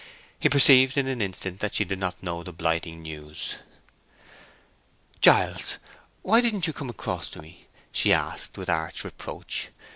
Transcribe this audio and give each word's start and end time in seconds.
He 0.39 0.49
perceived 0.49 0.97
in 0.97 1.07
an 1.07 1.21
instant 1.21 1.59
that 1.59 1.75
she 1.75 1.85
did 1.85 1.99
not 1.99 2.23
know 2.23 2.41
the 2.41 2.51
blighting 2.51 3.03
news. 3.03 3.57
"Giles, 5.21 5.77
why 6.23 6.41
didn't 6.41 6.65
you 6.65 6.73
come 6.73 6.89
across 6.89 7.29
to 7.29 7.39
me?" 7.39 7.67
she 7.91 8.11
asked, 8.11 8.57
with 8.57 8.67
arch 8.67 9.03
reproach. 9.03 9.67